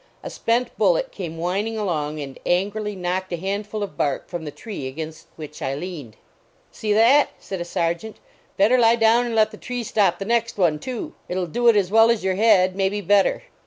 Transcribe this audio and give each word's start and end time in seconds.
A 0.23 0.31
spent 0.31 0.75
bullet 0.79 1.11
came 1.11 1.37
whining 1.37 1.77
along 1.77 2.19
and 2.19 2.39
angrily 2.43 2.95
knocked 2.95 3.31
a 3.33 3.37
handful 3.37 3.83
of 3.83 3.97
bark 3.97 4.27
from 4.29 4.45
the 4.45 4.49
tree 4.51 4.87
against 4.87 5.27
which 5.35 5.61
I 5.61 5.75
leaned." 5.75 6.15
See 6.71 6.91
that!" 6.93 7.29
said 7.37 7.61
a 7.61 7.65
sergeant;" 7.65 8.17
better 8.57 8.79
lie 8.79 8.95
down 8.95 9.27
and 9.27 9.35
let 9.35 9.51
the 9.51 9.57
tree 9.57 9.83
stop 9.83 10.17
the 10.17 10.25
next 10.25 10.57
one, 10.57 10.79
too. 10.79 11.13
It 11.29 11.37
ll 11.37 11.45
do 11.45 11.67
it 11.67 11.75
as 11.75 11.91
well 11.91 12.09
as 12.09 12.23
your 12.23 12.33
head; 12.33 12.75
may 12.75 12.89
be 12.89 13.01
bet 13.01 13.25
ter." 13.25 13.43